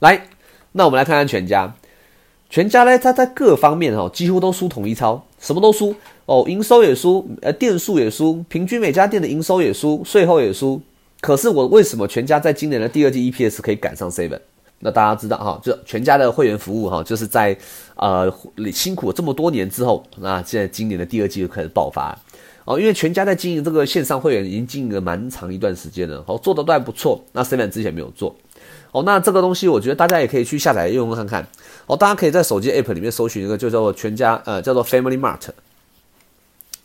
[0.00, 0.28] 来，
[0.72, 1.74] 那我们来看看全家，
[2.50, 5.94] 全家呢，它在各方面哈，几乎都输统一超，什么都输
[6.26, 10.80] 哦，营收也输，呃，店数也输，平均每家店的营收也输，税后也输。
[11.20, 14.38] 可是我为什么全家在今年的第二季 EPS 可以赶上 Seven？
[14.80, 17.56] 那大家知道哈，就全家的会员服务哈，就是在
[17.94, 18.30] 呃
[18.70, 22.16] 辛苦这么多年之后，那现在今年的第二季就开始爆发
[22.66, 22.78] 哦。
[22.78, 27.18] 因为全家在经营这个线上会员已经经营了蛮长一段时间了，哦，做的都还不错。
[27.32, 28.36] 那 Seven 之前没有做
[28.92, 31.46] 哦，那这个东西我觉得大家也可以去下载用用看看
[31.86, 31.96] 哦。
[31.96, 35.40] 大家可以在手机 App 里面搜寻一个就叫做全家呃叫做 Family Mart。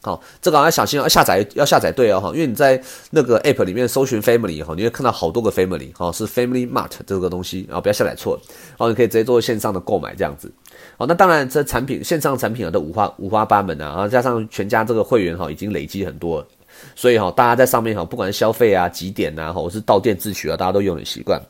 [0.03, 8.33] 好，这个要小心要下载要下载对哦哈，因为你在那个 app 里面搜寻 family 哈，你会看到好多个 family 哈，是 family mart 这个东西，啊不要下载错，
[8.69, 10.51] 然后你可以直接做线上的购买这样子。
[10.97, 16.43] 好，那当然这产品线上产品啊都五花五花八门啊，然后加上全家这个会员哈已经累积很多，
[16.95, 21.41] 所以哈大家在上面哈不管是消费啊、几点啊，或是到店自取啊，大家都用很习惯。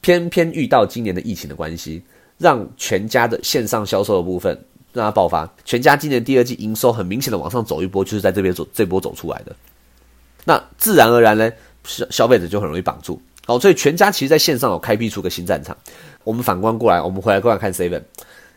[0.00, 2.02] 偏偏遇到今年的疫情的关系，
[2.38, 4.58] 让全家的线上销售的部分。
[4.90, 9.54] 让它爆发，全家今年第二季营收很明显的往上走一波，就是在这边走这波走出来的。
[10.44, 11.52] 那自然而然呢，
[11.84, 13.20] 消消费者就很容易绑住。
[13.44, 15.76] 好，所以全家其实在线上有开辟出个新战场。
[16.24, 18.02] 我们反观过来，我们回来过来看 Seven，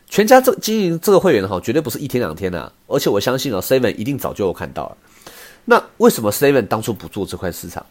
[0.08, 4.96] 全家这经营这个会员哈，绝对不是一天两天的，而且我相信哦，Seven 一定早就有看到了。
[5.64, 7.84] 那为什么 Seven 当初不做这块市场？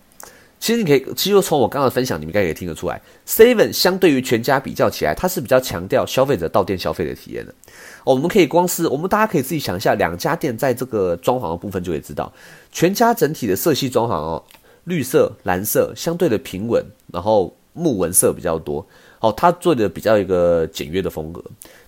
[0.60, 7.55] 其实你可以，其实从我刚刚分享，你们应该可以听得出来，Seven 相对于全家比较起来，它是比较强调消费者到店消费的体验的。
[8.03, 12.31] 我们可以光是，我们大家可以自己想一下，两家店在这个装潢的部分就会知道，
[12.71, 14.43] 全家整体的色系装潢哦，
[14.84, 18.86] 绿色、蓝色相对的平稳，然后木纹色比较多，
[19.19, 21.43] 哦，它做的比较一个简约的风格。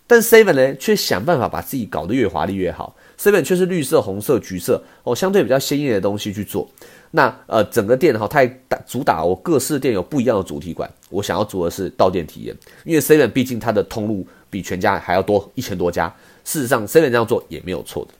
[0.07, 2.95] 但 Seven 呢，却想办法把自己搞得越华丽越好。
[3.23, 6.69] Seven 却是绿色、红色、橘色哦，相对比较鲜艳的东西去做。
[7.11, 10.91] 那呃，整个店哈，它打主打我各式店有不一样的主题馆。
[11.09, 16.13] 我想要做的是到店体验，因为 Seven 毕竟它的通路比全家还要多一千多家。
[16.43, 18.11] 事实上，Seven 这样做也没有错的。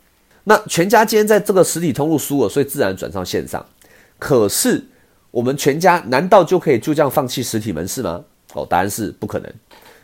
[0.45, 3.65] 那全家今天在这个实体通路输了，所以自然转上线上。
[4.17, 4.81] 可是
[5.31, 8.23] 我们全家难道就可以就这样放弃实体门市吗？
[8.53, 9.53] 哦，答案是不可能。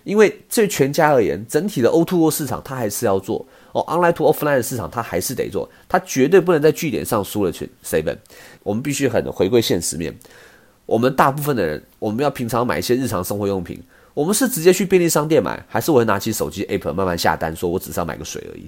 [0.04, 8.18] 因为对全家而言，整体的 O2O 市场它还是要做哦，online to offline 的市场它还是得做，它绝对不能在据点上输了去 seven。
[8.64, 10.14] 我们必须很回归现实面。
[10.86, 13.80] 我们大部分的人，我们要平常买一些日常生活用品，
[14.16, 18.68] 我们是直接去便利商店买，还是我会拿起手机 app 慢慢下单，说我只是要买个水而已？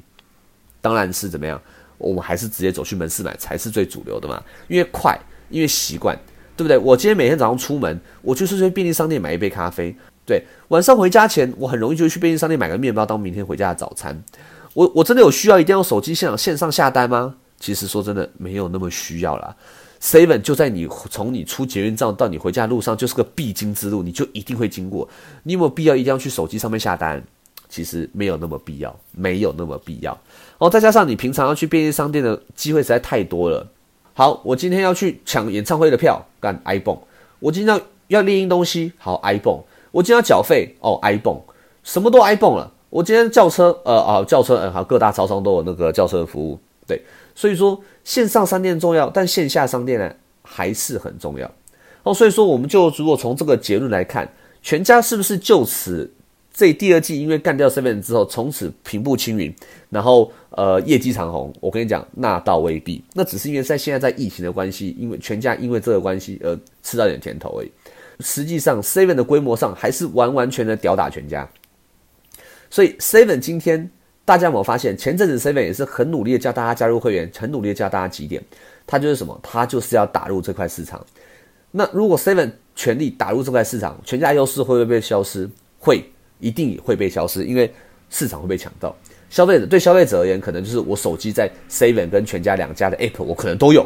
[0.81, 1.59] 当然是怎么样，
[1.97, 6.15] 我们还是直接走去门市买才是最主流的嘛，因为快，因为习惯，
[6.55, 6.77] 对不对？
[6.77, 9.95] 我今天每天早上出门，我就是去便利商店买一杯咖啡。
[10.23, 14.23] 对，晚上回家前，我很容易就去便利商店买个面包当明天回家的早餐。
[14.73, 17.35] 我我真的有需要一定要手机线线上下单吗？
[17.59, 19.55] 其实说真的，没有那么需要啦。
[20.01, 25.07] Seven 就在你从你出捷运站到你回家路上，就是个必经之路，你就一定会经过。
[25.43, 27.23] 你有没有必要一定要去手机上面下单？
[27.69, 30.17] 其实没有那么必要，没有那么必要。
[30.57, 33.65] 哦，再加上你平常要去便利商店的机会实在太多了。
[34.13, 36.99] 好，我今天要去抢演唱会的票，干 iPhone。
[37.39, 39.61] 我今天要要列印东西，好 iPhone。
[39.91, 41.41] 我今天要缴费哦，iPhone，
[41.83, 42.73] 什么都 iPhone 了。
[42.91, 46.59] 我今天叫车，呃啊，叫车，嗯，好，各大超商都有那个叫车服务。
[46.85, 47.01] 对，
[47.33, 51.49] 所以说线上商店重要，但线下商店呢还是很重要。
[52.03, 54.29] 哦，所以说我们就如果从这个结论来看，
[54.61, 56.11] 全家是不是就此
[56.53, 59.55] 这第二季因为干掉 Seven 之后，从此平步青云，
[59.89, 61.53] 然后呃业绩长虹？
[61.61, 67.71] 我跟你讲，那倒未必，那只是因为在现在在疫情的关系，因为全家因为这个关系而吃到点甜头而已。
[68.19, 71.49] 实际上，Seven 的规模上还是完完全的吊打全家。
[72.71, 73.87] 所以，Seven 今天
[74.23, 78.41] 大家有没有发现，前阵子 Seven 也是很努力的叫大家加入会员，很努力的叫大家几点？
[78.87, 79.37] 他就是什么？
[79.43, 81.05] 他就是要打入这块市场。
[81.69, 85.49] 那如果 Seven 全力打入这块市场，全家优势会不会被消失？
[85.79, 86.03] 会，
[86.39, 87.71] 一定会被消失，因为
[88.09, 88.95] 市场会被抢到。
[89.29, 93.83] 消费者对消费者而言，可能就是我手机在 Seven 跟全家两家的 App，我可能都有，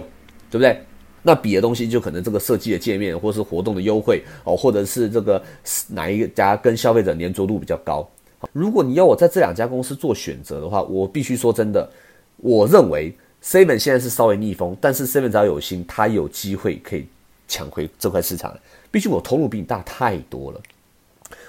[0.52, 0.80] 对不对？
[1.24, 5.42] 那比的东西就可能这个设计的界面，或是活动的优惠哦，或者是这个
[5.88, 8.08] 哪一家跟消费者粘着度比较高。
[8.52, 11.90] 如果你要我在这两家公司做选择的话，我必须说真的，
[12.38, 17.08] 我认为 Seven 现在是稍微逆风，但是 Seven 只要有心，他有机会可以
[17.48, 18.56] 抢回这块市场。
[18.92, 20.62] 毕竟我投入比你大太多了，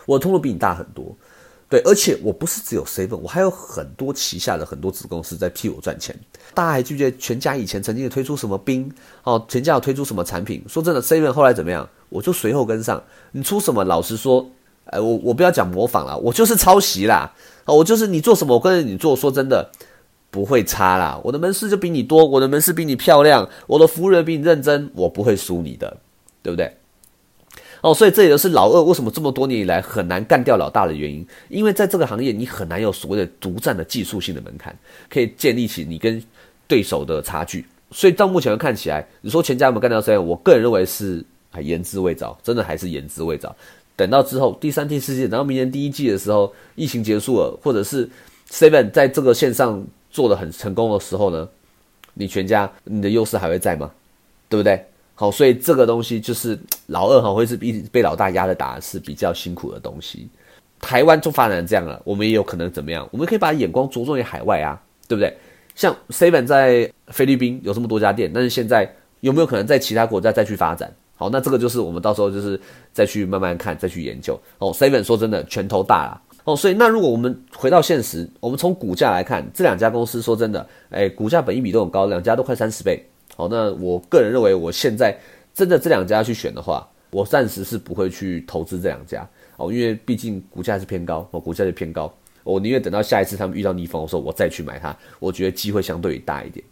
[0.05, 1.15] 我投入比你大很多。
[1.69, 6.17] 对，而且我不是只有 seven，我还有很多旗下的很多子公司在替我赚钱。
[6.55, 8.89] 大家还记不记得全家以前曾经推出什么冰？
[9.25, 10.63] 哦，全家有推出什么产品？
[10.69, 11.89] 说真的，seven 后来怎么样？
[12.09, 13.03] 我就随后跟上。
[13.33, 13.83] 你出什么？
[13.83, 14.49] 老实说，
[14.87, 17.33] 哎，我我不要讲模仿了，我就是抄袭啦。
[17.65, 19.17] 哦，我就是你做什么，我跟着你做。
[19.17, 19.69] 说真的，
[20.31, 21.21] 不会差啦。
[21.25, 25.97] 我的门市就比你多，我的门市比你漂亮，我的服务人比你认真，我不会输你的，
[26.43, 26.77] 对不对？
[27.83, 34.77] 哦，所以这也就是老二为什么这么多年以来很难干掉老大的原因，因为在这个行业你很难有所谓的独占的技术性的门槛，
[35.11, 36.23] 可以建立起你跟
[36.69, 37.67] 对手的差距。
[37.91, 40.21] 所以到目前看起来，你说全家有没有干掉 seven？
[40.21, 43.55] 我个人认为是还言之未早，真的还是言之未早。
[43.97, 48.09] 等到之后第三、第四季，然后明年第一季的时候，疫情结束了，或者是
[48.51, 51.49] seven 在这个线上做的很成功的时候呢，
[52.15, 53.91] 你全家你的优势还会在吗？
[54.49, 54.85] 对不对？
[55.15, 60.29] 好，所以这个东西就是老二哈，会是比被老大压着打是比较辛苦的东西。
[60.79, 63.09] 台湾就发展这样了，我们也有可能怎么样？
[63.11, 64.79] 我们可以把眼光着重于海外啊，
[65.09, 65.35] 对不对？
[65.75, 70.95] 像 Seven 在菲律宾有这么多家店，但是现在有没有可能在其他国家再去发展？
[71.17, 72.61] 好，那这个就是我们到时候就是
[72.93, 74.39] 再去慢慢看，再去研究。
[74.59, 76.23] 哦，Seven 说真的拳头大啦。
[76.45, 83.03] 哦，所以那如果我们回到现实，我们从股价来看，这两家公司说真的，哎，股价本一比都很高，两家都快三十倍。
[83.35, 85.19] 好，那我个人认为，我现在
[85.53, 92.13] 真的这两家去选的话，我暂时是不会去投资这两家哦，因为毕竟股价是偏高，哦，股价是偏高，
[92.45, 96.65] 我宁愿等到下一次他们遇到逆风的时候，我再去买它，我觉得机会相对于大一点。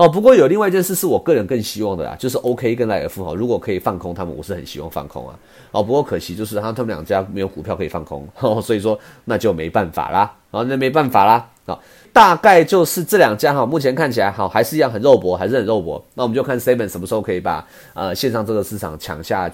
[0.00, 5.38] 哦，不过有另外一件事是我个人更希望的啦，就是 OK 跟莱尔富哈，如果可以放空他们，我是很希望放空啊。
[5.72, 8.26] 哦，不过可惜就是他他们两家没有股票可以放空，
[8.64, 10.34] 所以说那就没办法啦。
[10.50, 11.46] 好，那没办法啦。
[11.66, 11.78] 好。
[12.14, 16.02] 大概就是这两家哈，目前看起来好还是一样很肉搏，还是很肉搏。
[16.14, 19.52] 那我们就看 Seven 什么时候可以把呃线上这个市场抢下，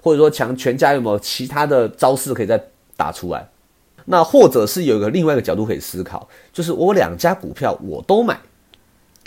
[0.00, 2.62] 或者说抢全家有没有其他的招式可以再
[2.96, 3.44] 打出来？
[4.04, 8.38] 那或者是有一个另外一个角度可以思考，就是我两家股票我都买，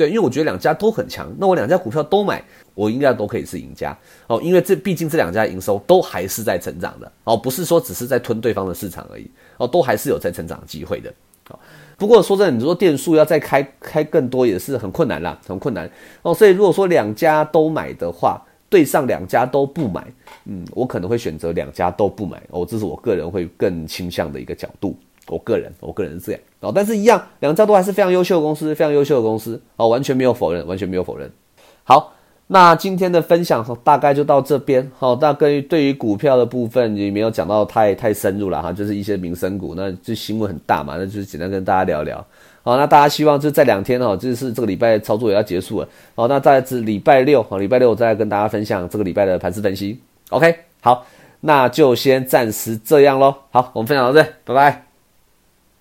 [0.01, 2.43] 对，因为我觉得两家都很强，那我两家股票都买，
[2.73, 3.95] 我应该都可以是赢家
[4.25, 11.13] 哦，因为这毕竟这两家营收都还是在成长的哦，不是说只是在吞对方的市场而已哦，都还是有在成长机会的
[11.49, 11.59] 哦。
[11.99, 15.87] 不过说真的，你说店数要再开开更多也是很困难啦，很困难
[16.23, 16.33] 哦。
[16.33, 20.11] 所以如果说两家都买的话，对上两家都不买，
[20.45, 22.65] 嗯，我可能会选择两家都不买哦。
[22.67, 24.97] 这是我个人会更倾向的一个角度。
[25.27, 26.71] 我个人，我个人是这样哦。
[26.73, 31.31] 但是一样，两家都还是非常优秀的公司，非常优秀的公司哦，完全没有否认，完全没有否认。
[31.83, 32.13] 好。
[32.53, 42.17] 那今天的分享大概就到这边，好，大概对于股票的部分也没有讲到太太深入了哈，就是一些民生股，那就新闻很大嘛，那就是简单跟大家聊聊。
[42.61, 49.97] 好，那大家希望就在两天哈，就是这个礼拜操作也要结束了，好，那在这礼拜六，好，礼拜六我再跟大家分享这个礼拜的盘势分析。
[50.31, 51.05] OK，好，
[51.39, 53.33] 那就先暂时这样喽。
[53.51, 54.90] 好，我们分享到这，拜拜。